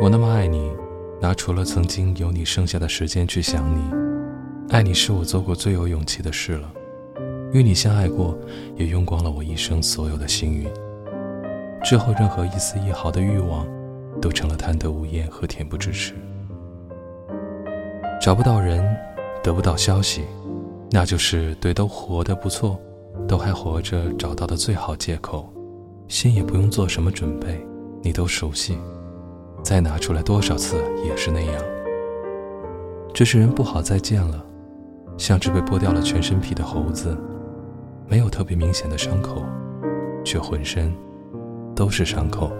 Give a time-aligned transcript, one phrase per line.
[0.00, 0.72] 我那么爱你，
[1.20, 3.80] 拿除了曾经有你剩下的时间去想你。
[4.70, 6.68] 爱你是我做过最有勇气的事了。
[7.52, 8.36] 与你相爱过，
[8.76, 10.68] 也用光了我一生所有的幸运。
[11.84, 13.64] 之后，任何一丝一毫的欲望，
[14.20, 16.12] 都成了贪得无厌和恬不知耻。
[18.20, 18.84] 找不到人，
[19.44, 20.24] 得不到消息，
[20.90, 22.80] 那就是对都活得不错，
[23.28, 25.48] 都还活着找到的最好借口。
[26.08, 27.64] 心也不用做什么准备，
[28.02, 28.76] 你都熟悉，
[29.64, 31.64] 再拿出来多少次也是那样。
[33.14, 34.44] 这是人不好再见了，
[35.16, 37.16] 像只被剥掉了全身皮的猴子。
[38.06, 39.42] 没有特别明显的伤口，
[40.22, 40.92] 却浑身
[41.74, 42.52] 都是伤口。